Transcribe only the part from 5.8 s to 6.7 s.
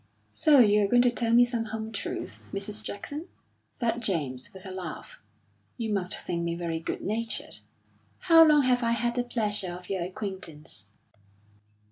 must think me